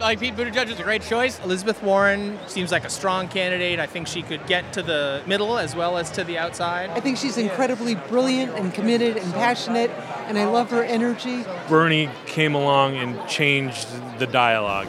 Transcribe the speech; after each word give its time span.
like 0.00 0.20
Pete 0.20 0.36
Buttigieg 0.36 0.68
is 0.70 0.78
a 0.78 0.82
great 0.82 1.02
choice. 1.02 1.40
Elizabeth 1.44 1.82
Warren 1.82 2.38
seems 2.46 2.70
like 2.70 2.84
a 2.84 2.90
strong 2.90 3.28
candidate. 3.28 3.78
I 3.78 3.86
think 3.86 4.06
she 4.06 4.22
could 4.22 4.46
get 4.46 4.72
to 4.72 4.82
the 4.82 5.22
middle 5.26 5.58
as 5.58 5.74
well 5.74 5.96
as 5.96 6.10
to 6.10 6.24
the 6.24 6.38
outside. 6.38 6.90
I 6.90 7.00
think 7.00 7.16
she's 7.16 7.36
incredibly 7.36 7.94
brilliant 8.08 8.54
and 8.58 8.74
committed 8.74 9.16
and 9.16 9.32
passionate, 9.32 9.90
and 10.28 10.38
I 10.38 10.44
love 10.44 10.70
her 10.70 10.82
energy. 10.82 11.44
Bernie 11.68 12.08
came 12.26 12.54
along 12.54 12.96
and 12.96 13.28
changed 13.28 13.86
the 14.18 14.26
dialogue. 14.26 14.86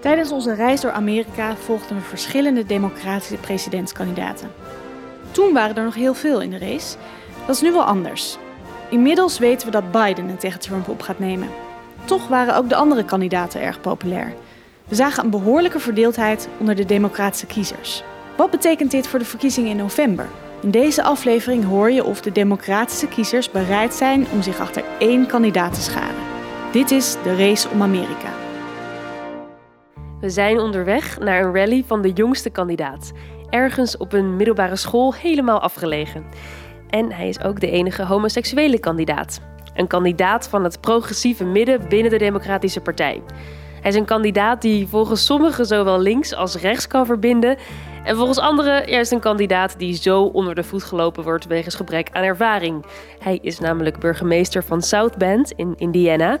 Tijdens 0.00 0.32
onze 0.32 0.54
reis 0.54 0.80
door 0.80 0.92
Amerika 0.92 1.56
volgden 1.56 1.96
we 1.96 2.02
verschillende 2.02 2.64
democratische 2.64 3.36
presidentskandidaten. 3.36 4.50
Toen 5.30 5.52
waren 5.52 5.76
er 5.76 5.84
nog 5.84 5.94
heel 5.94 6.14
veel 6.14 6.40
in 6.40 6.50
de 6.50 6.58
race. 6.58 6.96
Dat 7.46 7.56
is 7.56 7.62
nu 7.62 7.72
wel 7.72 7.84
anders. 7.84 8.36
Inmiddels 8.90 9.38
weten 9.38 9.66
we 9.66 9.72
dat 9.72 9.92
Biden 9.92 10.28
het 10.28 10.40
tegen 10.40 10.60
Trump 10.60 10.88
op 10.88 11.02
gaat 11.02 11.18
nemen. 11.18 11.48
Toch 12.08 12.28
waren 12.28 12.56
ook 12.56 12.68
de 12.68 12.76
andere 12.76 13.04
kandidaten 13.04 13.60
erg 13.60 13.80
populair. 13.80 14.34
We 14.88 14.94
zagen 14.94 15.24
een 15.24 15.30
behoorlijke 15.30 15.78
verdeeldheid 15.78 16.48
onder 16.58 16.74
de 16.74 16.84
democratische 16.84 17.46
kiezers. 17.46 18.02
Wat 18.36 18.50
betekent 18.50 18.90
dit 18.90 19.06
voor 19.06 19.18
de 19.18 19.24
verkiezingen 19.24 19.70
in 19.70 19.76
november? 19.76 20.26
In 20.62 20.70
deze 20.70 21.02
aflevering 21.02 21.64
hoor 21.64 21.90
je 21.90 22.04
of 22.04 22.20
de 22.20 22.32
democratische 22.32 23.08
kiezers 23.08 23.50
bereid 23.50 23.94
zijn 23.94 24.26
om 24.32 24.42
zich 24.42 24.60
achter 24.60 24.84
één 24.98 25.26
kandidaat 25.26 25.74
te 25.74 25.80
scharen. 25.80 26.22
Dit 26.72 26.90
is 26.90 27.16
de 27.22 27.36
race 27.36 27.68
om 27.68 27.82
Amerika. 27.82 28.32
We 30.20 30.30
zijn 30.30 30.58
onderweg 30.58 31.18
naar 31.18 31.44
een 31.44 31.54
rally 31.54 31.84
van 31.86 32.02
de 32.02 32.12
jongste 32.12 32.50
kandidaat. 32.50 33.12
Ergens 33.50 33.96
op 33.96 34.12
een 34.12 34.36
middelbare 34.36 34.76
school 34.76 35.14
helemaal 35.14 35.60
afgelegen. 35.60 36.24
En 36.90 37.12
hij 37.12 37.28
is 37.28 37.42
ook 37.42 37.60
de 37.60 37.70
enige 37.70 38.04
homoseksuele 38.04 38.78
kandidaat. 38.78 39.40
Een 39.78 39.86
kandidaat 39.86 40.48
van 40.48 40.64
het 40.64 40.80
progressieve 40.80 41.44
midden 41.44 41.88
binnen 41.88 42.10
de 42.10 42.18
Democratische 42.18 42.80
Partij. 42.80 43.22
Hij 43.80 43.90
is 43.90 43.96
een 43.96 44.04
kandidaat 44.04 44.62
die 44.62 44.86
volgens 44.86 45.24
sommigen 45.24 45.66
zowel 45.66 46.00
links 46.00 46.34
als 46.34 46.56
rechts 46.56 46.86
kan 46.86 47.06
verbinden. 47.06 47.56
En 48.04 48.16
volgens 48.16 48.38
anderen 48.38 48.90
juist 48.90 49.12
een 49.12 49.20
kandidaat 49.20 49.78
die 49.78 49.94
zo 49.96 50.22
onder 50.22 50.54
de 50.54 50.62
voet 50.62 50.82
gelopen 50.82 51.24
wordt 51.24 51.46
wegens 51.46 51.74
gebrek 51.74 52.08
aan 52.12 52.22
ervaring. 52.22 52.84
Hij 53.18 53.38
is 53.42 53.58
namelijk 53.58 53.98
burgemeester 53.98 54.64
van 54.64 54.82
South 54.82 55.16
Bend 55.16 55.50
in 55.50 55.74
Indiana. 55.76 56.38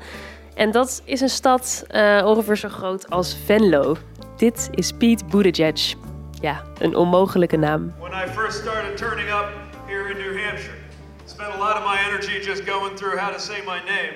En 0.54 0.70
dat 0.70 1.02
is 1.04 1.20
een 1.20 1.28
stad 1.28 1.84
uh, 1.90 2.22
ongeveer 2.26 2.56
zo 2.56 2.68
groot 2.68 3.10
als 3.10 3.36
Venlo. 3.44 3.96
Dit 4.36 4.68
is 4.74 4.92
Pete 4.92 5.24
Buttigieg. 5.30 5.94
Ja, 6.40 6.62
een 6.78 6.96
onmogelijke 6.96 7.56
naam. 7.56 7.94
When 7.98 8.12
I 8.12 8.28
first 8.30 8.58
started 8.58 8.96
turning 8.96 9.28
up 9.28 9.48
here 9.86 10.10
in 10.10 10.16
New 10.16 10.44
Hampshire, 10.44 10.77
spent 11.38 11.54
a 11.54 11.58
lot 11.60 11.76
of 11.76 11.84
my 11.84 11.96
energy 12.02 12.40
just 12.40 12.66
going 12.66 12.96
through 12.96 13.16
how 13.16 13.30
to 13.30 13.38
say 13.38 13.64
my 13.64 13.78
name 13.84 14.14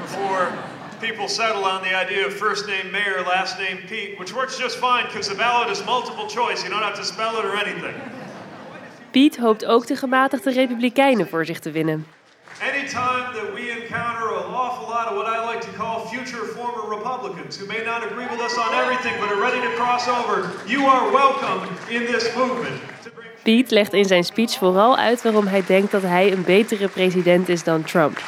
before 0.00 0.52
people 1.00 1.28
settle 1.28 1.64
on 1.64 1.80
the 1.82 1.94
idea 1.94 2.26
of 2.26 2.32
first 2.32 2.66
name 2.66 2.90
Mayor, 2.90 3.22
last 3.22 3.56
name 3.56 3.78
Pete, 3.86 4.18
which 4.18 4.34
works 4.34 4.58
just 4.58 4.76
fine 4.78 5.06
because 5.06 5.28
the 5.28 5.36
ballot 5.36 5.70
is 5.70 5.80
multiple 5.86 6.26
choice. 6.26 6.64
You 6.64 6.70
don't 6.70 6.82
have 6.82 6.96
to 6.96 7.04
spell 7.04 7.38
it 7.38 7.44
or 7.44 7.54
anything. 7.54 7.94
Piet 9.12 9.36
hoopt 9.36 9.64
ook 9.64 9.86
de 9.86 9.96
gematigde 9.96 10.50
Republikeinen 10.50 11.28
voor 11.28 11.46
zich 11.46 11.58
te 11.58 11.70
winnen. 11.70 12.06
Anytime 12.60 13.32
that 13.32 13.54
we 13.54 13.70
encounter 13.70 14.28
an 14.36 14.52
awful 14.52 14.88
lot 14.88 15.06
of 15.08 15.14
what 15.14 15.26
I 15.28 15.46
like 15.52 15.60
to 15.60 15.72
call 15.76 16.06
future 16.08 16.44
former 16.44 16.96
Republicans 16.96 17.56
who 17.60 17.66
may 17.66 17.84
not 17.84 18.02
agree 18.02 18.26
with 18.26 18.40
us 18.40 18.58
on 18.58 18.74
everything 18.74 19.14
but 19.20 19.30
are 19.30 19.40
ready 19.40 19.60
to 19.60 19.72
cross 19.76 20.08
over, 20.08 20.50
you 20.66 20.84
are 20.86 21.12
welcome 21.12 21.60
in 21.88 22.02
this 22.12 22.34
movement. 22.36 22.82
Piet 23.42 23.70
legt 23.70 23.92
in 23.92 24.04
zijn 24.04 24.24
speech 24.24 24.52
vooral 24.52 24.96
uit 24.96 25.22
waarom 25.22 25.46
hij 25.46 25.62
denkt 25.66 25.90
dat 25.90 26.02
hij 26.02 26.32
een 26.32 26.44
betere 26.44 26.88
president 26.88 27.48
is 27.48 27.64
dan 27.64 27.82
Trump. 27.82 28.18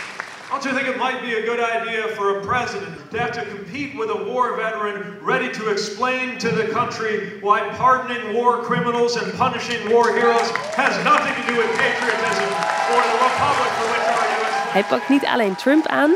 Don't 0.51 0.65
you 0.65 0.75
think 0.75 0.87
it 0.87 0.97
might 0.97 1.21
be 1.21 1.33
a 1.43 1.45
good 1.51 1.59
idea 1.59 2.07
for 2.15 2.37
a 2.37 2.41
president 2.41 3.11
to 3.11 3.19
have 3.19 3.33
to 3.33 3.45
compete 3.55 3.97
with 3.97 4.11
a 4.11 4.25
war 4.33 4.55
veteran 4.57 4.97
ready 5.25 5.51
to 5.51 5.71
explain 5.71 6.39
to 6.39 6.49
the 6.49 6.69
country 6.73 7.41
why 7.41 7.61
pardoning 7.77 8.33
war 8.33 8.63
criminals 8.63 9.23
and 9.23 9.33
punishing 9.37 9.81
war 9.93 10.13
heroes 10.13 10.51
has 10.77 10.93
nothing 11.05 11.35
to 11.39 11.53
do 11.53 11.57
with 11.61 11.71
patriotism 11.85 12.49
or 12.93 13.01
the 13.13 13.19
republic 13.27 13.71
for 13.79 13.87
which 13.93 14.07
our 14.17 14.27
U.S. 14.39 14.73
Hij 14.73 14.85
pakt 14.85 15.09
niet 15.09 15.25
alleen 15.25 15.55
Trump 15.55 15.87
aan, 15.87 16.11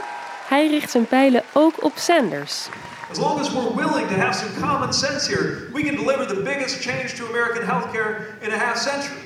hij 0.49 0.69
richt 0.69 0.91
zijn 0.91 1.07
pijlen 1.07 1.43
ook 1.53 1.85
op 1.85 1.93
Sanders. 1.97 2.69
As 3.11 3.21
long 3.21 3.39
as 3.39 3.55
we're 3.55 3.71
willing 3.71 4.09
to 4.09 4.15
have 4.15 4.35
some 4.35 4.53
common 4.61 4.93
sense 4.93 5.29
here, 5.29 5.71
we 5.73 5.85
can 5.85 5.95
deliver 5.95 6.25
the 6.27 6.43
biggest 6.43 6.83
change 6.83 7.15
to 7.15 7.27
American 7.27 7.63
healthcare 7.63 8.43
in 8.43 8.51
a 8.51 8.59
half 8.59 8.77
century. 8.77 9.23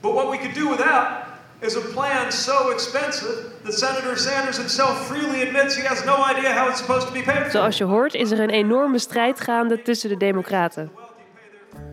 But 0.00 0.14
what 0.14 0.30
we 0.30 0.38
could 0.38 0.54
do 0.54 0.68
without 0.70 1.26
is 1.60 1.76
a 1.76 1.80
plan 1.80 2.32
so 2.32 2.70
expensive 2.70 3.52
that 3.64 3.74
Senator 3.74 4.16
Sanders 4.16 4.56
himself 4.56 5.06
freely 5.06 5.42
admits 5.42 5.76
he 5.76 5.86
has 5.86 6.04
no 6.04 6.24
idea 6.24 6.52
how 6.52 6.68
it's 6.68 6.80
supposed 6.80 7.06
to 7.06 7.12
be 7.12 7.22
paid 7.22 7.42
for. 7.42 7.50
Zoals 7.50 7.78
je 7.78 7.84
hoort 7.84 8.14
is 8.14 8.30
er 8.30 8.40
een 8.40 8.50
enorme 8.50 8.98
strijd 8.98 9.40
gaande 9.40 9.82
tussen 9.82 10.08
de 10.08 10.16
Democraten. 10.16 10.90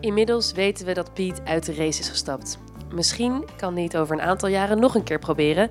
Inmiddels 0.00 0.52
weten 0.52 0.86
we 0.86 0.92
dat 0.92 1.14
Pete 1.14 1.40
uit 1.44 1.66
de 1.66 1.74
race 1.74 2.00
is 2.00 2.08
gestapt. 2.08 2.58
Misschien 2.94 3.44
kan 3.56 3.74
hij 3.74 3.82
het 3.82 3.96
over 3.96 4.14
een 4.14 4.22
aantal 4.22 4.48
jaren 4.48 4.80
nog 4.80 4.94
een 4.94 5.04
keer 5.04 5.18
proberen. 5.18 5.68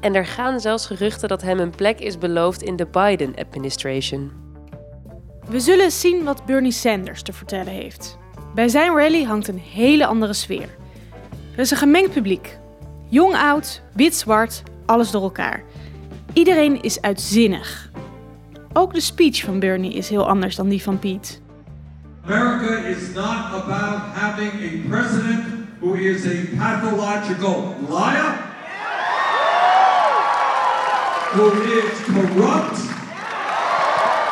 En 0.00 0.14
er 0.14 0.26
gaan 0.26 0.60
zelfs 0.60 0.86
geruchten 0.86 1.28
dat 1.28 1.42
hem 1.42 1.58
een 1.58 1.74
plek 1.76 2.00
is 2.00 2.18
beloofd 2.18 2.62
in 2.62 2.76
de 2.76 2.86
Biden-administration. 2.86 4.47
We 5.48 5.60
zullen 5.60 5.90
zien 5.90 6.24
wat 6.24 6.44
Bernie 6.46 6.72
Sanders 6.72 7.22
te 7.22 7.32
vertellen 7.32 7.72
heeft. 7.72 8.18
Bij 8.54 8.68
zijn 8.68 8.94
rally 8.96 9.22
hangt 9.22 9.48
een 9.48 9.58
hele 9.58 10.06
andere 10.06 10.32
sfeer. 10.32 10.68
Er 11.52 11.58
is 11.58 11.70
een 11.70 11.76
gemengd 11.76 12.12
publiek. 12.12 12.58
Jong, 13.08 13.34
oud, 13.34 13.82
wit, 13.94 14.14
zwart, 14.14 14.62
alles 14.86 15.10
door 15.10 15.22
elkaar. 15.22 15.62
Iedereen 16.32 16.82
is 16.82 17.00
uitzinnig. 17.00 17.90
Ook 18.72 18.94
de 18.94 19.00
speech 19.00 19.40
van 19.40 19.58
Bernie 19.58 19.94
is 19.94 20.08
heel 20.08 20.28
anders 20.28 20.56
dan 20.56 20.68
die 20.68 20.82
van 20.82 20.98
Pete. 20.98 21.32
America 22.24 22.76
is 22.76 23.14
not 23.14 23.62
about 23.62 24.00
having 24.14 24.52
a 24.52 24.88
president 24.88 25.44
who 25.80 25.94
is 25.94 26.26
a 26.26 26.56
pathological 26.56 27.74
liar, 27.88 28.38
who 31.32 31.50
is 31.62 32.04
corrupt, 32.04 32.97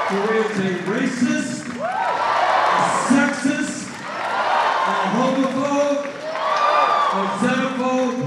a 0.08 0.78
racist, 0.86 1.66
a 1.66 1.90
sexist, 3.08 3.88
a 3.88 4.94
homophobe, 5.16 6.06
a 7.12 7.22
xenophobe, 7.40 8.22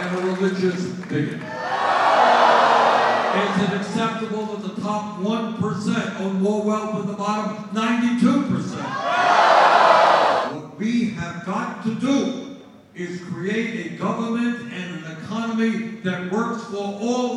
and 0.00 0.08
a 0.16 0.20
religious 0.32 0.82
bigot. 1.08 1.42
Is 3.34 3.54
it 3.62 3.72
acceptable 3.74 4.46
that 4.56 4.74
the 4.74 4.80
top 4.80 5.18
1% 5.20 6.20
own 6.20 6.40
more 6.40 6.62
wealth 6.62 6.96
than 6.96 7.06
the 7.08 7.12
bottom 7.12 7.68
92%? 7.74 8.78
What 10.54 10.78
we 10.78 11.10
have 11.10 11.44
got 11.44 11.82
to 11.82 11.94
do 11.96 12.56
is 12.94 13.20
create 13.22 13.86
a 13.86 13.96
government 13.96 14.72
and 14.72 15.04
an 15.04 15.12
economy 15.12 16.00
that 16.04 16.32
works 16.32 16.64
for 16.64 16.76
all 16.76 17.33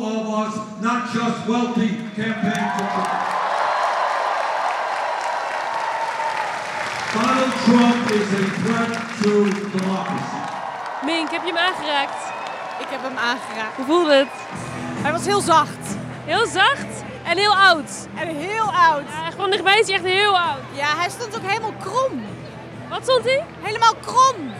us, 0.48 0.56
not 0.80 1.12
just 1.12 1.46
wealthy 1.46 1.90
campaign 2.16 2.64
contributors. 2.76 3.36
Donald 7.14 7.52
Trump 7.64 8.10
is 8.10 8.28
a 8.32 8.44
threat 8.62 8.92
to 9.22 9.30
democracy. 9.76 10.40
Mink, 11.04 11.30
heb 11.30 11.42
je 11.44 11.52
hem 11.52 11.56
aangeraakt? 11.56 12.22
Ik 12.78 12.86
heb 12.88 13.02
hem 13.02 13.16
aangeraakt. 13.16 13.76
Hoe 13.76 13.84
voelde 13.84 14.14
het? 14.14 14.28
Hij 15.02 15.12
was 15.12 15.26
heel 15.26 15.40
zacht. 15.40 15.96
Heel 16.24 16.46
zacht 16.46 17.04
en 17.24 17.36
heel 17.36 17.56
oud. 17.56 17.90
En 18.14 18.28
heel 18.28 18.72
oud. 18.72 19.08
Ja, 19.08 19.30
van 19.36 19.50
dichtbij 19.50 19.78
is 19.78 19.86
hij 19.86 19.96
echt 19.96 20.04
heel 20.04 20.38
oud. 20.38 20.62
Ja, 20.72 20.96
hij 20.96 21.08
stond 21.08 21.36
ook 21.36 21.46
helemaal 21.46 21.74
krom. 21.80 22.22
Wat 22.88 23.02
stond 23.02 23.24
hij? 23.24 23.44
Helemaal 23.60 23.94
krom. 23.94 24.52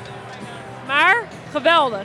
Maar 0.87 1.23
geweldig. 1.51 2.05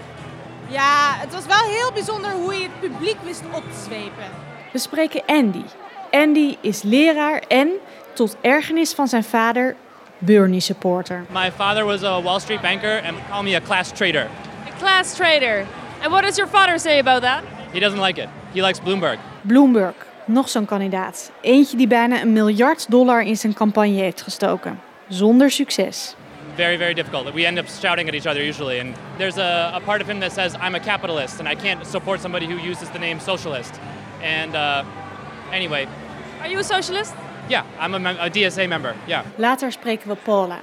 Ja, 0.68 1.16
het 1.18 1.34
was 1.34 1.46
wel 1.46 1.64
heel 1.70 1.92
bijzonder 1.94 2.32
hoe 2.32 2.54
je 2.54 2.62
het 2.62 2.80
publiek 2.80 3.18
wist 3.24 3.42
op 3.52 3.64
te 3.64 3.84
zwepen. 3.86 4.24
We 4.72 4.80
spreken 4.80 5.22
Andy. 5.26 5.64
Andy 6.12 6.58
is 6.62 6.82
leraar 6.82 7.44
en, 7.48 7.70
tot 8.14 8.36
ergernis 8.42 8.94
van 8.94 9.08
zijn 9.08 9.24
vader, 9.24 9.76
Bernie 10.18 10.60
supporter. 10.60 11.26
My 11.30 11.52
father 11.52 11.86
was 11.86 12.04
a 12.04 12.22
Wall 12.22 12.40
Street 12.40 12.62
banker 12.62 13.02
and 13.04 13.12
would 13.12 13.30
call 13.30 13.44
me 13.44 13.56
a 13.56 13.60
class 13.60 13.92
trader. 13.92 14.28
A 14.68 14.80
class 14.80 15.16
trader. 15.16 15.66
And 16.02 16.12
what 16.12 16.24
does 16.24 16.36
your 16.36 16.52
father 16.52 16.80
say 16.80 17.00
about 17.00 17.22
that? 17.22 17.42
He 17.72 17.80
doesn't 17.80 18.02
like 18.02 18.22
it. 18.22 18.28
He 18.54 18.62
likes 18.62 18.80
Bloomberg. 18.80 19.18
Bloomberg, 19.42 19.94
nog 20.26 20.50
zo'n 20.50 20.66
kandidaat. 20.66 21.32
Eentje 21.42 21.78
die 21.78 21.88
bijna 21.88 22.22
een 22.22 22.34
miljard 22.34 22.90
dollar 22.90 23.22
in 23.22 23.38
zijn 23.38 23.54
campagne 23.54 24.02
heeft 24.02 24.22
gestoken. 24.22 24.80
Zonder 25.08 25.52
succes. 25.52 26.16
Very, 26.58 26.78
very 26.78 26.94
difficult. 26.94 27.34
We 27.34 27.46
end 27.46 27.58
up 27.60 27.68
shouting 27.68 28.08
at 28.10 28.16
each 28.16 28.28
other 28.28 28.44
usually. 28.44 28.80
And 28.80 28.96
there's 29.18 29.38
a, 29.38 29.72
a 29.76 29.80
part 29.86 30.02
of 30.02 30.08
him 30.08 30.20
that 30.20 30.32
says, 30.32 30.56
I'm 30.62 30.76
a 30.76 30.80
capitalist 30.80 31.40
and 31.40 31.48
I 31.48 31.56
can't 31.56 31.86
support 31.86 32.22
somebody 32.22 32.46
who 32.46 32.58
uses 32.58 32.90
the 32.90 33.00
name 33.00 33.20
socialist. 33.20 33.74
And 34.22 34.56
uh, 34.56 34.84
anyway, 35.52 35.88
Are 36.42 36.50
you 36.52 36.60
a 36.60 36.64
socialist? 36.64 37.14
yeah, 37.50 37.64
I'm 37.80 37.94
a, 37.96 38.00
mem- 38.00 38.20
a 38.20 38.30
DSA 38.30 38.68
member. 38.68 38.96
Yeah. 39.08 39.24
Later 39.38 39.72
spreken 39.72 40.08
we 40.10 40.16
Paula. 40.16 40.60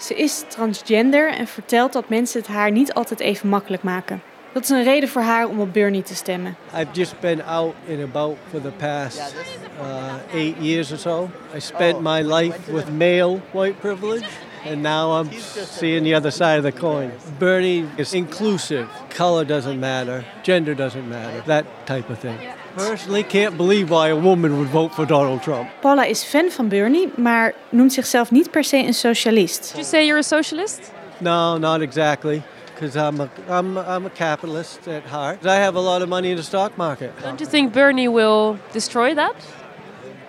Ze 0.00 0.14
is 0.14 0.44
transgender 0.48 1.32
en 1.32 1.46
vertelt 1.46 1.92
dat 1.92 2.08
mensen 2.08 2.40
het 2.40 2.48
haar 2.48 2.70
niet 2.70 2.94
altijd 2.94 3.20
even 3.20 3.48
makkelijk 3.48 3.82
maken. 3.82 4.22
Dat 4.52 4.62
is 4.62 4.68
een 4.68 4.82
reden 4.84 5.08
voor 5.08 5.22
haar 5.22 5.48
om 5.48 5.60
op 5.60 5.72
Bernie 5.72 6.02
te 6.02 6.14
stemmen. 6.14 6.56
I've 6.74 6.86
just 6.92 7.20
been 7.20 7.44
out 7.44 7.74
and 7.90 8.02
about 8.02 8.36
for 8.50 8.60
the 8.60 8.70
past 8.70 9.34
uh, 9.80 10.40
eight 10.40 10.56
years 10.60 10.92
or 10.92 10.98
so. 10.98 11.30
I 11.56 11.60
spent 11.60 12.00
my 12.00 12.22
life 12.22 12.72
with 12.72 12.90
male 12.98 13.40
white 13.50 13.74
privilege, 13.80 14.24
and 14.64 14.82
now 14.82 15.12
I'm 15.12 15.30
seeing 15.32 16.04
the 16.04 16.14
other 16.14 16.30
side 16.30 16.58
of 16.58 16.64
the 16.64 16.72
coin. 16.72 17.12
Bernie 17.38 17.88
is 17.96 18.14
inclusive. 18.14 18.88
Color 19.10 19.44
doesn't 19.44 19.78
matter, 19.78 20.24
gender 20.42 20.74
doesn't 20.74 21.08
matter, 21.08 21.42
that 21.46 21.86
type 21.86 22.10
of 22.10 22.18
thing. 22.18 22.38
Personally, 22.76 23.22
can't 23.22 23.56
believe 23.56 23.90
why 23.90 24.08
a 24.08 24.16
woman 24.16 24.58
would 24.58 24.68
vote 24.68 24.94
for 24.94 25.06
Donald 25.06 25.42
Trump. 25.42 25.70
Paula 25.80 26.06
is 26.06 26.24
fan 26.24 26.50
van 26.50 26.68
Bernie, 26.68 27.08
maar 27.16 27.54
noemt 27.70 27.92
zichzelf 27.92 28.30
niet 28.30 28.50
per 28.50 28.64
se 28.64 28.76
een 28.76 28.94
socialist. 28.94 29.62
Did 29.62 29.74
you 29.74 29.84
say 29.84 30.06
you're 30.06 30.18
a 30.18 30.22
socialist? 30.22 30.92
No, 31.20 31.58
not 31.58 31.80
exactly. 31.80 32.42
Because 32.74 32.96
I'm 32.96 33.20
a, 33.20 33.28
I'm, 33.48 33.78
I'm 33.78 34.06
a 34.06 34.10
capitalist 34.10 34.88
at 34.88 35.04
heart. 35.04 35.46
I 35.46 35.54
have 35.54 35.76
a 35.76 35.80
lot 35.80 36.02
of 36.02 36.08
money 36.08 36.30
in 36.30 36.36
the 36.36 36.42
stock 36.42 36.76
market. 36.76 37.12
Don't 37.22 37.40
you 37.40 37.46
think 37.46 37.72
Bernie 37.72 38.08
will 38.08 38.58
destroy 38.72 39.14
that? 39.14 39.34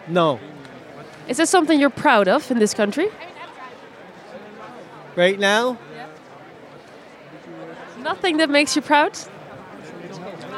No. 0.07 0.39
Is 1.27 1.37
that 1.37 1.47
something 1.47 1.79
you're 1.79 1.89
proud 1.89 2.27
of 2.27 2.51
in 2.51 2.59
this 2.59 2.75
country? 2.75 3.07
Right 5.15 5.39
now, 5.39 5.77
Nothing 8.03 8.37
that 8.37 8.49
makes 8.49 8.73
you 8.75 8.85
proud? 8.85 9.17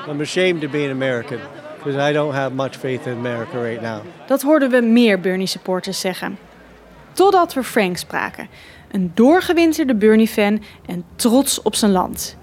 I'm 0.08 0.22
ashamed 0.22 0.62
to 0.62 0.70
be 0.70 0.84
an 0.84 0.92
American 0.92 1.40
because 1.78 2.10
I 2.10 2.14
don't 2.14 2.34
have 2.34 2.54
much 2.54 2.76
faith 2.76 3.08
in 3.08 3.18
America 3.18 3.58
right 3.62 3.82
now. 3.82 4.02
Dat 4.28 4.42
hoorden 4.42 4.70
we 4.70 4.82
meer 4.82 5.20
Bernie-supporters 5.20 6.00
zeggen. 6.00 6.38
Totdat 7.12 7.54
we 7.54 7.64
Frank 7.64 7.98
spraken. 7.98 8.48
Een 8.92 9.12
doorgewinterde 9.14 9.96
Bernie-fan 9.96 10.64
en 10.86 11.04
trots 11.16 11.62
op 11.62 11.76
zijn 11.76 11.92
land. 11.92 12.38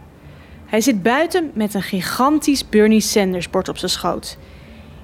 Hij 0.67 0.81
zit 0.81 1.03
buiten 1.03 1.51
met 1.55 1.75
een 1.75 1.83
gigantisch 1.83 2.69
Bernie 2.69 3.01
Sanders 3.01 3.51
bord 3.51 3.69
op 3.69 3.79
zijn 3.79 3.91
schoot. 3.91 4.37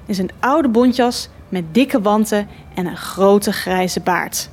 In 0.05 0.15
zijn 0.15 0.29
oude 0.39 0.67
bontjas 0.67 1.29
met 1.49 1.73
dikke 1.73 2.01
wanten 2.01 2.47
en 2.75 2.85
een 2.85 2.97
grote 2.97 3.53
grijze 3.53 3.99
baard. 3.99 4.49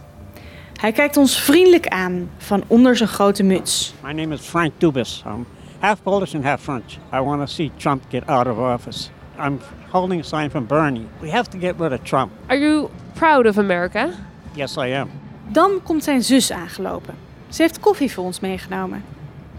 Hij 0.79 0.93
kijkt 0.93 1.17
ons 1.17 1.41
vriendelijk 1.41 1.89
aan 1.89 2.31
van 2.37 2.65
onder 2.67 2.97
zijn 2.97 3.09
grote 3.09 3.43
muts. 3.43 3.95
My 4.03 4.13
name 4.13 4.35
is 4.35 4.41
Frank 4.41 4.73
Dubis. 4.79 5.23
I'm 5.27 5.47
half 5.79 6.03
Polish 6.03 6.35
and 6.35 6.45
half 6.45 6.61
French. 6.61 6.93
I 7.13 7.21
want 7.21 7.41
to 7.41 7.47
see 7.47 7.71
Trump 7.77 8.03
get 8.09 8.27
out 8.27 8.47
of 8.47 8.59
office. 8.59 9.09
I'm 9.45 9.61
holding 9.91 10.21
a 10.21 10.25
sign 10.25 10.51
from 10.51 10.67
Bernie. 10.67 11.07
We 11.21 11.31
have 11.31 11.49
to 11.51 11.59
get 11.59 11.75
rid 11.79 11.93
of 11.93 11.99
Trump. 12.03 12.31
Are 12.47 12.61
you 12.61 12.89
proud 13.13 13.47
of 13.47 13.59
America? 13.59 14.09
Yes, 14.53 14.77
I 14.77 14.95
am. 14.95 15.11
Dan 15.49 15.81
komt 15.83 16.05
zijn 16.05 16.23
zus 16.23 16.53
aangelopen. 16.53 17.15
Ze 17.49 17.63
heeft 17.63 17.81
koffie 17.81 18.13
voor 18.13 18.25
ons 18.25 18.41
meegenomen. 18.41 19.05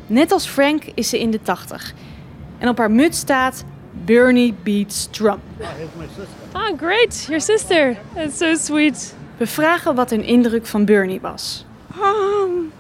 Net 0.08 0.32
als 0.32 0.48
Frank 0.48 0.84
is 0.94 1.10
ze 1.10 1.20
in 1.20 1.32
de 1.32 1.42
80. 1.42 1.94
En 2.58 2.70
op 2.70 2.78
haar 2.78 2.92
muts 2.92 3.18
staat 3.20 3.64
Bernie 4.06 4.56
beats 4.64 5.08
Trump. 5.12 5.40
Ah, 6.52 6.78
great. 6.78 7.26
Your 7.28 7.42
sister. 7.42 7.98
That's 8.14 8.38
so 8.38 8.56
sweet. 8.56 9.18
We 9.40 9.48
vragen 9.48 9.96
wat 9.96 10.10
hun 10.10 10.24
indruk 10.24 10.66
van 10.66 10.86
Bernie 10.86 11.22
was. 11.22 11.66
Um, 12.02 12.72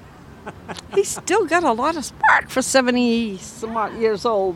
he's 0.89 1.11
still 1.11 1.45
got 1.47 1.63
a 1.63 1.73
lot 1.73 1.97
of 1.97 2.03
spark 2.03 2.43
for 2.47 2.63
70 2.63 3.39
some 3.41 3.89
years 3.99 4.25
old. 4.25 4.55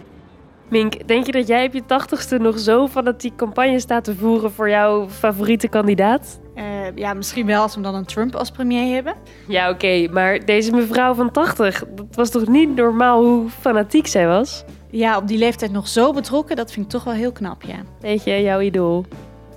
Mink, 0.67 1.07
denk 1.07 1.25
je 1.25 1.31
dat 1.31 1.47
jij 1.47 1.65
op 1.65 1.73
je 1.73 1.85
tachtigste 1.85 2.37
nog 2.37 2.59
zo 2.59 2.87
fanatiek 2.87 3.35
campagne 3.35 3.79
staat 3.79 4.03
te 4.03 4.15
voeren 4.15 4.51
voor 4.51 4.69
jouw 4.69 5.09
favoriete 5.09 5.67
kandidaat? 5.67 6.39
Eh, 6.55 6.95
ja, 6.95 7.13
misschien 7.13 7.45
wel 7.45 7.61
als 7.61 7.75
we 7.75 7.81
dan 7.81 7.95
een 7.95 8.05
Trump 8.05 8.35
als 8.35 8.51
premier 8.51 8.93
hebben. 8.93 9.13
Ja, 9.47 9.69
oké, 9.69 10.07
maar 10.11 10.45
deze 10.45 10.71
mevrouw 10.71 11.13
van 11.13 11.31
80, 11.31 11.83
dat 11.95 12.15
was 12.15 12.29
toch 12.29 12.47
niet 12.47 12.75
normaal 12.75 13.23
hoe 13.23 13.49
fanatiek 13.49 14.07
zij 14.07 14.27
was? 14.27 14.63
Ja, 14.89 15.17
op 15.17 15.27
die 15.27 15.37
leeftijd 15.37 15.71
nog 15.71 15.87
zo 15.87 16.13
betrokken, 16.13 16.55
dat 16.55 16.71
vind 16.71 16.85
ik 16.85 16.91
toch 16.91 17.03
wel 17.03 17.13
heel 17.13 17.31
knap, 17.31 17.61
ja. 17.61 17.77
Weet 17.99 18.23
je, 18.23 18.41
jouw 18.41 18.59
idool. 18.59 19.05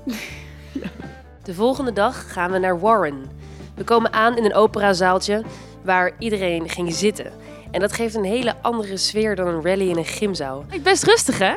De 1.47 1.55
volgende 1.55 1.93
dag 1.93 2.33
gaan 2.33 2.51
we 2.51 2.59
naar 2.59 2.81
Warren. 2.81 3.31
We 3.75 3.85
komen 3.85 4.13
aan 4.13 4.37
in 4.37 4.45
een 4.45 4.55
operazaaltje 4.55 5.43
waar 5.85 6.13
iedereen 6.19 6.69
ging 6.69 6.93
zitten. 6.95 7.33
En 7.71 7.81
dat 7.81 7.93
geeft 7.93 8.15
een 8.15 8.25
hele 8.25 8.55
andere 8.63 8.97
sfeer 8.97 9.37
dan 9.37 9.47
een 9.47 9.63
rally 9.63 9.89
in 9.91 9.97
een 9.97 10.05
gymzaal. 10.05 10.65
Best 10.83 11.05
rustig, 11.05 11.39
hè? 11.39 11.55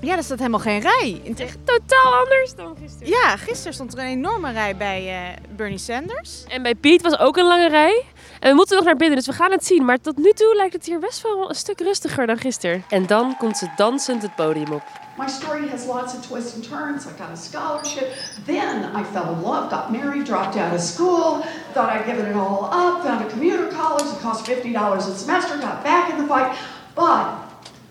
Ja, 0.00 0.16
er 0.16 0.22
staat 0.22 0.38
helemaal 0.38 0.60
geen 0.60 0.80
rij. 0.80 1.20
Te- 1.34 1.46
Totaal 1.64 2.14
anders 2.14 2.54
dan 2.54 2.76
gisteren. 2.82 3.08
Ja, 3.08 3.36
gisteren 3.36 3.74
stond 3.74 3.92
er 3.92 3.98
een 3.98 4.04
enorme 4.06 4.52
rij 4.52 4.76
bij 4.76 5.08
eh, 5.08 5.38
Bernie 5.56 5.78
Sanders. 5.78 6.44
En 6.48 6.62
bij 6.62 6.74
Piet 6.74 7.02
was 7.02 7.18
ook 7.18 7.36
een 7.36 7.46
lange 7.46 7.68
rij. 7.68 8.04
En 8.40 8.50
we 8.50 8.54
moeten 8.56 8.76
nog 8.76 8.84
naar 8.84 8.96
binnen, 8.96 9.16
dus 9.16 9.26
we 9.26 9.32
gaan 9.32 9.50
het 9.50 9.64
zien. 9.66 9.84
Maar 9.84 10.00
tot 10.00 10.16
nu 10.16 10.32
toe 10.32 10.54
lijkt 10.56 10.72
het 10.72 10.86
hier 10.86 10.98
best 10.98 11.22
wel 11.22 11.48
een 11.48 11.54
stuk 11.54 11.80
rustiger 11.80 12.26
dan 12.26 12.38
gisteren. 12.38 12.84
En 12.88 13.06
dan 13.06 13.36
komt 13.38 13.56
ze 13.56 13.66
dansend 13.76 14.22
het 14.22 14.34
podium 14.34 14.72
op. 14.72 14.82
My 15.18 15.26
story 15.26 15.68
has 15.68 15.86
lots 15.86 16.14
of 16.14 16.26
twists 16.26 16.56
and 16.56 16.64
turns. 16.64 17.06
I 17.06 17.12
got 17.18 17.30
a 17.30 17.36
scholarship. 17.36 18.14
Then 18.46 18.84
I 18.96 19.04
fell 19.04 19.34
in 19.34 19.42
love, 19.42 19.70
got 19.70 19.92
married, 19.92 20.24
dropped 20.24 20.56
out 20.56 20.74
of 20.74 20.80
school, 20.80 21.42
thought 21.74 21.90
I'd 21.90 22.06
given 22.06 22.24
it 22.26 22.34
all 22.34 22.64
up, 22.72 23.04
found 23.04 23.24
a 23.24 23.30
commuter 23.30 23.68
college 23.70 24.04
that 24.04 24.20
cost 24.20 24.46
$50 24.46 24.96
a 24.96 25.00
semester, 25.02 25.58
got 25.58 25.84
back 25.84 26.10
in 26.10 26.18
the 26.18 26.26
fight. 26.26 26.56
But 26.94 27.38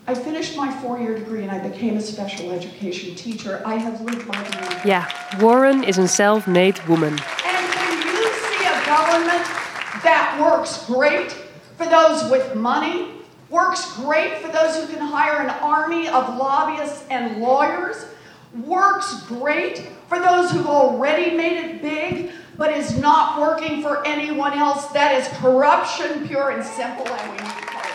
I 0.07 0.15
finished 0.15 0.57
my 0.57 0.71
four 0.81 0.99
year 0.99 1.15
degree 1.15 1.43
and 1.43 1.51
I 1.51 1.59
became 1.65 1.95
a 1.95 2.01
special 2.01 2.51
education 2.51 3.13
teacher. 3.15 3.61
I 3.65 3.75
have 3.75 4.01
lived 4.01 4.25
my 4.25 4.43
dream. 4.43 4.79
Yeah, 4.83 5.07
Warren 5.39 5.83
is 5.83 5.99
a 5.99 6.07
self-made 6.07 6.83
woman. 6.87 7.13
And 7.45 7.75
when 7.75 8.07
you 8.07 8.33
see 8.33 8.65
a 8.65 8.85
government 8.87 9.45
that 10.03 10.39
works 10.41 10.85
great 10.87 11.31
for 11.77 11.85
those 11.85 12.29
with 12.31 12.55
money, 12.55 13.20
works 13.51 13.85
great 13.97 14.37
for 14.37 14.47
those 14.47 14.77
who 14.77 14.87
can 14.87 14.99
hire 14.99 15.41
an 15.41 15.49
army 15.61 16.07
of 16.07 16.37
lobbyists 16.37 17.03
and 17.09 17.41
lawyers, 17.41 18.05
works 18.65 19.23
great 19.27 19.89
for 20.07 20.19
those 20.19 20.49
who've 20.51 20.67
already 20.67 21.35
made 21.35 21.57
it 21.57 21.81
big, 21.81 22.31
but 22.57 22.71
is 22.71 22.97
not 22.97 23.39
working 23.39 23.81
for 23.81 24.07
anyone 24.07 24.53
else, 24.53 24.87
that 24.93 25.11
is 25.19 25.27
corruption 25.39 26.27
pure 26.27 26.51
and 26.51 26.63
simple, 26.63 27.05
and 27.07 27.31
we 27.31 27.37
need 27.37 27.55
to 27.59 27.65
call 27.65 27.81
it 27.81 27.91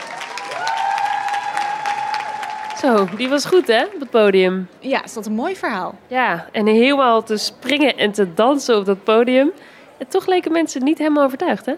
Zo, 2.79 3.09
die 3.17 3.29
was 3.29 3.45
goed 3.45 3.67
hè, 3.67 3.85
op 3.85 4.01
het 4.01 4.11
podium. 4.11 4.69
Ja, 4.79 5.05
is 5.05 5.13
dat 5.13 5.27
een 5.27 5.33
mooi 5.33 5.57
verhaal. 5.57 5.95
Ja, 6.07 6.47
en 6.53 6.67
helemaal 6.67 7.23
te 7.23 7.37
springen 7.37 7.97
en 7.97 8.13
te 8.13 8.35
dansen 8.35 8.77
op 8.77 8.85
dat 8.85 9.05
podium. 9.05 9.53
En 9.99 10.09
toch 10.09 10.27
leken 10.27 10.53
mensen 10.53 10.85
niet 10.85 10.99
helemaal 10.99 11.25
overtuigd 11.25 11.67
hè? 11.67 11.73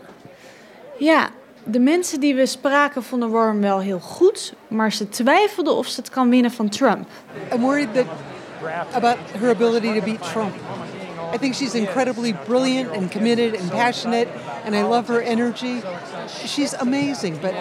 Ja, 0.98 1.28
de 1.70 1.79
mensen 1.79 2.20
die 2.20 2.35
we 2.35 2.47
spraken 2.47 3.03
vonden 3.03 3.31
Warren 3.31 3.61
wel 3.61 3.81
heel 3.81 3.99
goed, 3.99 4.55
maar 4.69 4.93
ze 4.93 5.09
twijfelden 5.09 5.76
of 5.76 5.87
ze 5.87 6.00
het 6.00 6.11
kan 6.11 6.31
winnen 6.31 6.50
van 6.50 6.69
Trump. 6.69 7.09
I'm 7.53 7.61
worried 7.61 7.94
that 7.94 8.06
about 8.93 9.17
her 9.38 9.50
ability 9.50 9.93
to 9.99 10.05
beat 10.05 10.23
Trump. 10.23 10.55
I 11.35 11.38
think 11.38 11.55
she's 11.55 11.75
incredibly 11.75 12.35
brilliant 12.47 12.91
and 12.97 13.10
committed 13.10 13.60
and 13.60 13.70
passionate, 13.70 14.29
and 14.65 14.75
I 14.75 14.82
love 14.82 15.08
her 15.08 15.22
energy. 15.22 15.82
She's 16.46 16.75
amazing, 16.81 17.39
but 17.41 17.55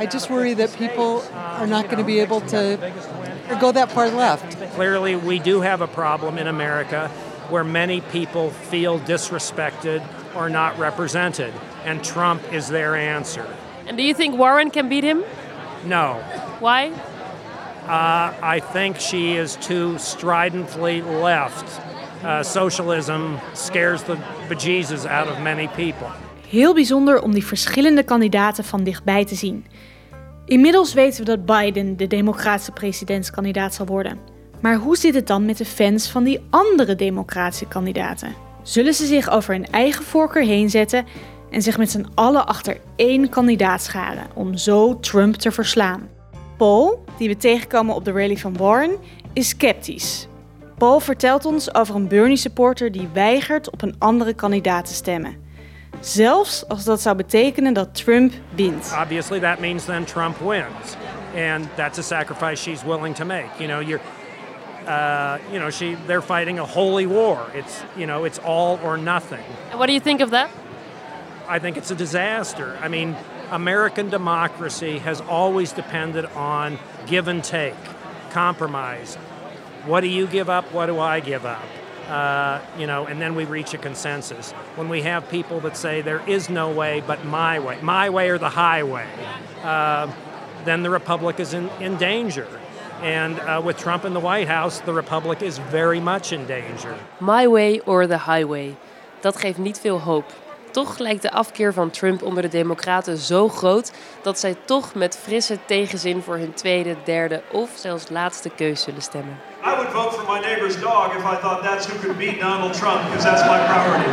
I 0.00 0.06
just 0.06 0.28
worry 0.28 0.54
that 0.54 0.76
people 0.76 1.22
are 1.32 1.66
not 1.66 1.84
going 1.84 1.98
to 1.98 2.04
be 2.04 2.20
able 2.20 2.40
to 2.40 2.78
or 3.50 3.56
go 3.58 3.72
that 3.72 3.90
far 3.90 4.10
left. 4.10 4.44
Clearly, 4.74 5.16
we 5.16 5.38
do 5.38 5.62
have 5.62 5.80
a 5.80 5.86
problem 5.86 6.38
in 6.38 6.46
America 6.46 7.10
where 7.50 7.64
many 7.64 8.00
people 8.00 8.50
feel 8.70 8.98
disrespected 8.98 10.02
or 10.34 10.50
not 10.50 10.78
represented, 10.78 11.52
and 11.84 12.04
Trump 12.04 12.40
is 12.52 12.66
their 12.66 12.94
answer. 12.94 13.46
And 13.86 13.96
do 13.96 14.02
you 14.02 14.14
think 14.14 14.38
Warren 14.38 14.70
can 14.70 14.88
beat 14.88 15.04
him? 15.04 15.18
No. 15.84 16.16
Why? 16.60 16.90
Uh, 17.86 18.32
I 18.56 18.60
think 18.72 19.00
she 19.00 19.36
is 19.36 19.56
too 19.56 19.98
stridently 19.98 21.02
left. 21.02 21.80
Uh, 22.24 22.42
socialism 22.42 23.36
scares 23.52 24.02
the 24.02 24.16
bejesus 24.48 25.06
out 25.06 25.28
of 25.28 25.38
many 25.42 25.68
people. 25.68 26.08
Heel 26.48 26.74
bijzonder 26.74 27.22
om 27.22 27.32
die 27.32 27.44
verschillende 27.44 28.02
kandidaten 28.02 28.64
van 28.64 28.84
dichtbij 28.84 29.24
te 29.24 29.34
zien. 29.34 29.66
Inmiddels 30.46 30.94
weten 30.94 31.24
we 31.24 31.36
dat 31.36 31.46
Biden 31.46 31.96
de 31.96 32.06
democratische 32.06 32.72
presidentskandidaat 32.72 33.74
zal 33.74 33.86
worden. 33.86 34.18
Maar 34.60 34.76
hoe 34.76 34.96
zit 34.96 35.14
het 35.14 35.26
dan 35.26 35.44
met 35.44 35.56
de 35.56 35.64
fans 35.64 36.08
van 36.08 36.24
die 36.24 36.40
andere 36.50 36.94
democratische 36.94 37.66
kandidaten? 37.66 38.34
Zullen 38.62 38.94
ze 38.94 39.06
zich 39.06 39.30
over 39.30 39.54
hun 39.54 39.66
eigen 39.70 40.04
voorkeur 40.04 40.42
heen 40.42 40.70
zetten 40.70 41.06
en 41.54 41.62
zich 41.62 41.78
met 41.78 41.90
z'n 41.90 42.06
allen 42.14 42.46
achter 42.46 42.80
één 42.96 43.28
kandidaat 43.28 43.82
scharen 43.82 44.26
om 44.34 44.56
zo 44.56 45.00
Trump 45.00 45.34
te 45.34 45.50
verslaan? 45.50 46.08
Paul, 46.56 47.04
die 47.18 47.28
we 47.28 47.36
tegenkomen 47.36 47.94
op 47.94 48.04
de 48.04 48.12
rally 48.12 48.36
van 48.36 48.56
Warren, 48.56 48.96
is 49.32 49.48
sceptisch. 49.48 50.28
Paul 50.78 51.00
vertelt 51.00 51.44
ons 51.44 51.74
over 51.74 51.94
een 51.94 52.08
Bernie-supporter 52.08 52.92
die 52.92 53.08
weigert 53.12 53.70
op 53.70 53.82
een 53.82 53.94
andere 53.98 54.34
kandidaat 54.34 54.86
te 54.86 54.94
stemmen. 54.94 55.36
Zelfs 56.00 56.68
als 56.68 56.84
dat 56.84 57.00
zou 57.00 57.16
betekenen 57.16 57.72
dat 57.72 57.94
Trump 57.94 58.32
wint. 58.54 58.94
Obviously, 59.00 59.40
that 59.40 59.58
means 59.58 59.84
then 59.84 60.04
Trump 60.04 60.36
wins, 60.38 60.96
and 61.36 61.66
that's 61.74 61.98
a 61.98 62.02
sacrifice 62.02 62.62
she's 62.62 62.82
willing 62.82 63.14
to 63.14 63.24
make. 63.24 63.48
You 63.58 63.68
know, 63.68 63.88
you're, 63.88 64.02
uh, 64.86 65.34
you 65.50 65.58
know, 65.58 65.70
she 65.70 65.96
they're 66.06 66.22
fighting 66.22 66.58
a 66.58 66.66
holy 66.66 67.06
war. 67.06 67.38
It's 67.52 67.82
you 67.96 68.06
know, 68.06 68.24
it's 68.24 68.40
all 68.44 68.78
or 68.84 68.98
nothing. 68.98 69.44
And 69.70 69.78
what 69.78 69.86
do 69.86 69.92
you 69.92 70.02
think 70.02 70.20
of 70.20 70.30
that? 70.30 70.48
I 71.48 71.58
think 71.58 71.76
it's 71.76 71.90
a 71.90 71.94
disaster. 71.94 72.78
I 72.80 72.88
mean, 72.88 73.16
American 73.50 74.08
democracy 74.10 74.98
has 74.98 75.20
always 75.20 75.72
depended 75.72 76.24
on 76.26 76.78
give 77.06 77.28
and 77.28 77.44
take, 77.44 77.74
compromise. 78.30 79.16
What 79.86 80.00
do 80.00 80.08
you 80.08 80.26
give 80.26 80.48
up? 80.48 80.72
What 80.72 80.86
do 80.86 80.98
I 80.98 81.20
give 81.20 81.44
up? 81.44 81.62
Uh, 82.08 82.60
you 82.78 82.86
know, 82.86 83.06
and 83.06 83.20
then 83.20 83.34
we 83.34 83.44
reach 83.44 83.74
a 83.74 83.78
consensus. 83.78 84.52
When 84.76 84.88
we 84.88 85.02
have 85.02 85.28
people 85.30 85.60
that 85.60 85.76
say 85.76 86.02
there 86.02 86.22
is 86.28 86.50
no 86.50 86.70
way 86.70 87.02
but 87.06 87.24
my 87.24 87.58
way, 87.58 87.78
my 87.80 88.10
way 88.10 88.28
or 88.30 88.38
the 88.38 88.50
highway, 88.50 89.06
uh, 89.62 90.10
then 90.64 90.82
the 90.82 90.90
republic 90.90 91.40
is 91.40 91.54
in, 91.54 91.68
in 91.80 91.96
danger. 91.96 92.48
And 93.02 93.38
uh, 93.40 93.60
with 93.64 93.76
Trump 93.76 94.04
in 94.04 94.14
the 94.14 94.20
White 94.20 94.48
House, 94.48 94.80
the 94.80 94.92
republic 94.92 95.42
is 95.42 95.58
very 95.58 96.00
much 96.00 96.32
in 96.32 96.46
danger. 96.46 96.98
My 97.20 97.46
way 97.46 97.80
or 97.80 98.06
the 98.06 98.18
highway. 98.18 98.76
Dat 99.20 99.36
geeft 99.36 99.58
niet 99.58 99.80
veel 99.80 100.00
hoop. 100.00 100.24
Toch 100.74 100.98
lijkt 100.98 101.22
de 101.22 101.30
afkeer 101.30 101.72
van 101.72 101.90
Trump 101.90 102.22
onder 102.22 102.42
de 102.42 102.48
Democraten 102.48 103.16
zo 103.16 103.48
groot 103.48 103.92
dat 104.22 104.38
zij 104.38 104.56
toch 104.64 104.94
met 104.94 105.18
frisse 105.22 105.58
tegenzin 105.66 106.22
voor 106.22 106.36
hun 106.36 106.54
tweede, 106.54 106.96
derde 107.04 107.42
of 107.52 107.70
zelfs 107.74 108.08
laatste 108.08 108.48
keus 108.48 108.82
zullen 108.82 109.02
stemmen. 109.02 109.40
I 109.66 109.70
would 109.70 109.88
vote 109.88 110.14
for 110.16 110.32
my 110.32 110.40
neighbor's 110.40 110.80
dog 110.80 111.16
if 111.16 111.22
I 111.22 111.36
thought 111.40 111.62
that's 111.62 111.86
who 111.86 111.98
could 111.98 112.18
beat 112.18 112.40
Donald 112.40 112.72
Trump, 112.72 113.00
because 113.02 113.24
that's 113.24 113.42
my 113.42 113.58
priority. 113.66 114.10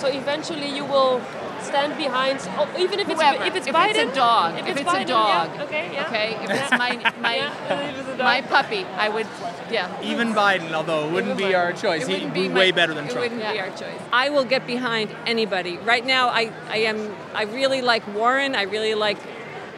So 0.00 0.06
eventually 0.06 0.74
you 0.74 0.86
will 0.88 1.20
stand 1.62 1.96
behind, 1.96 2.38
oh, 2.58 2.68
even 2.78 3.00
if 3.00 3.08
it's 3.08 3.20
Whoever. 3.20 3.44
if 3.44 3.54
it's 3.56 3.66
if 3.66 3.74
Biden. 3.74 3.90
It's 3.90 4.12
a 4.12 4.14
dog. 4.14 4.54
If, 4.58 4.60
If, 4.60 4.68
it's, 4.68 4.80
it's, 4.80 4.90
Biden, 4.90 5.02
a 5.02 5.06
dog. 5.06 5.50
yeah, 5.54 5.62
okay, 5.64 5.90
yeah. 5.92 6.06
Okay. 6.06 6.28
If 6.44 6.50
it's 6.50 6.70
my 6.72 7.12
my 7.20 7.36
Yeah, 7.36 7.90
if 7.90 7.98
it's 7.98 8.08
a 8.08 8.16
dog. 8.16 8.18
my 8.24 8.40
puppy, 8.42 8.84
I 8.84 9.08
would. 9.08 9.26
Yeah. 9.70 10.02
Even 10.02 10.32
Biden, 10.34 10.72
although 10.72 11.08
it 11.08 11.12
wouldn't 11.12 11.38
be 11.38 11.54
our 11.54 11.72
choice, 11.72 12.02
It 12.02 12.08
he'd 12.08 12.14
wouldn't 12.14 12.34
be 12.34 12.48
my- 12.48 12.54
way 12.60 12.70
better 12.72 12.92
than 12.94 13.04
it 13.06 13.10
Trump. 13.12 13.22
wouldn't 13.32 13.40
be 13.52 13.58
our 13.58 13.70
choice. 13.70 14.00
I 14.12 14.28
will 14.30 14.44
get 14.44 14.66
behind 14.66 15.14
anybody. 15.26 15.78
Right 15.78 16.04
now, 16.04 16.28
I, 16.28 16.52
I 16.68 16.78
am 16.78 17.14
I 17.34 17.44
really 17.44 17.80
like 17.80 18.06
Warren. 18.14 18.54
I 18.54 18.62
really 18.62 18.94
like 18.94 19.18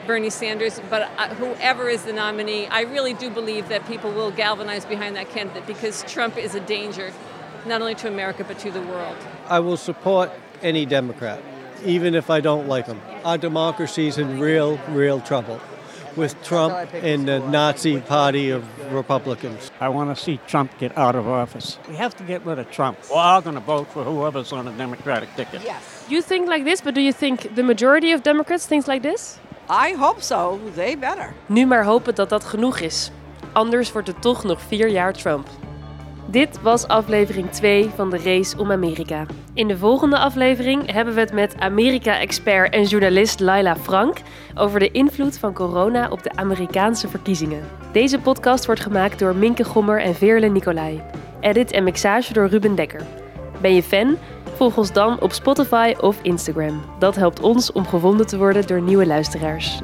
Bernie 0.07 0.31
Sanders. 0.31 0.81
But 0.91 1.03
uh, 1.17 1.29
whoever 1.35 1.89
is 1.89 2.03
the 2.03 2.13
nominee, 2.13 2.67
I 2.67 2.81
really 2.83 3.15
do 3.15 3.31
believe 3.31 3.69
that 3.69 3.87
people 3.87 4.11
will 4.11 4.31
galvanize 4.33 4.85
behind 4.85 5.15
that 5.17 5.31
candidate 5.31 5.67
because 5.67 6.03
Trump 6.05 6.37
is 6.37 6.55
a 6.55 6.61
danger, 6.61 7.13
not 7.65 7.81
only 7.81 7.95
to 7.97 8.09
America 8.09 8.43
but 8.45 8.59
to 8.61 8.71
the 8.71 8.83
world. 8.83 9.17
I 9.49 9.61
will 9.61 9.77
support 9.77 10.31
any 10.63 10.85
Democrat, 10.87 11.41
even 11.85 12.15
if 12.15 12.31
I 12.31 12.41
don't 12.41 12.69
like 12.69 12.87
them. 12.87 13.01
Our 13.25 13.39
democracy's 13.39 14.19
in 14.19 14.41
real, 14.41 14.79
real 14.89 15.21
trouble 15.21 15.61
with 16.17 16.35
Trump 16.45 16.75
and 16.95 17.27
the 17.27 17.41
Nazi 17.41 18.01
party 18.01 18.51
of 18.51 18.63
Republicans. 18.93 19.71
I 19.81 19.89
want 19.89 20.17
to 20.17 20.23
see 20.23 20.39
Trump 20.47 20.71
get 20.79 20.97
out 20.97 21.15
of 21.15 21.27
office. 21.27 21.79
We 21.89 21.97
have 21.97 22.15
to 22.17 22.25
get 22.25 22.45
rid 22.47 22.59
of 22.59 22.71
Trump. 22.71 22.99
We're 23.11 23.17
all 23.17 23.41
going 23.43 23.57
to 23.57 23.61
vote 23.61 23.89
for 23.93 24.05
whoever's 24.05 24.53
on 24.53 24.65
the 24.65 24.73
Democratic 24.73 25.35
ticket. 25.37 25.63
Yes. 25.63 26.05
You 26.09 26.23
think 26.23 26.49
like 26.49 26.65
this, 26.65 26.81
but 26.81 26.95
do 26.95 27.01
you 27.01 27.13
think 27.13 27.55
the 27.55 27.63
majority 27.63 28.13
of 28.13 28.23
Democrats 28.23 28.67
thinks 28.67 28.87
like 28.87 29.03
this? 29.03 29.39
I 29.69 29.93
hope 29.93 30.23
so. 30.23 30.61
They 30.75 30.97
better. 30.97 31.35
Nu 31.47 31.67
maar 31.67 31.85
hopen 31.85 32.15
dat 32.15 32.29
dat 32.29 32.45
genoeg 32.45 32.79
is. 32.81 33.11
Anders 33.53 33.93
wordt 33.93 34.09
het 34.09 34.23
toch 34.23 34.45
nog 34.45 34.61
vier 34.61 34.89
jaar 34.89 35.13
Trump. 35.13 35.49
Dit 36.27 36.63
was 36.63 36.89
aflevering 36.89 37.51
2 37.51 37.91
van 37.95 38.11
de 38.11 38.19
Race 38.19 38.59
om 38.59 38.73
Amerika. 38.73 39.27
In 39.55 39.69
de 39.69 39.79
volgende 39.79 40.19
aflevering 40.19 40.93
hebben 40.93 41.15
we 41.15 41.21
het 41.21 41.33
met 41.33 41.55
Amerika-expert 41.59 42.73
en 42.73 42.85
journalist 42.85 43.41
Laila 43.41 43.77
Frank 43.77 44.19
over 44.55 44.79
de 44.79 44.91
invloed 44.91 45.39
van 45.39 45.53
corona 45.53 46.09
op 46.11 46.23
de 46.23 46.31
Amerikaanse 46.37 47.09
verkiezingen. 47.09 47.63
Deze 47.93 48.19
podcast 48.19 48.67
wordt 48.67 48.81
gemaakt 48.81 49.19
door 49.19 49.37
Minke 49.37 49.65
Gommer 49.65 50.01
en 50.01 50.15
Veerle 50.15 50.49
Nicolai. 50.49 51.03
Edit 51.41 51.71
en 51.71 51.85
mixage 51.85 52.33
door 52.33 52.49
Ruben 52.49 52.75
Dekker. 52.75 53.03
Ben 53.61 53.75
je 53.75 53.83
fan? 53.83 54.17
Volg 54.55 54.77
ons 54.77 54.93
dan 54.93 55.21
op 55.21 55.33
Spotify 55.33 55.95
of 56.01 56.19
Instagram. 56.23 56.83
Dat 56.99 57.15
helpt 57.15 57.41
ons 57.41 57.73
om 57.73 57.87
gevonden 57.87 58.27
te 58.27 58.39
worden 58.39 58.67
door 58.67 58.81
nieuwe 58.81 59.07
luisteraars. 59.07 59.81